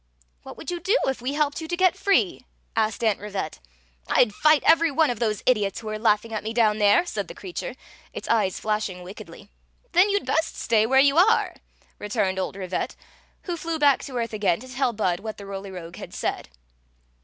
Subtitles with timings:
[0.41, 3.59] "What would you do if we helped you to get free?" asked Aunt Rivette.
[4.09, 6.79] •* rd fij^t every one of those idiots who are laugh ing at me down
[6.79, 7.75] there!" said the creature,
[8.11, 9.51] its eyes flashing wicke ily.
[9.91, 11.57] "Then you 'd best stay where you arc,
[11.99, 12.95] returned old Rivette,
[13.43, 16.49] who flew back to atrth again to tell Bud what the Roly Rogue had said.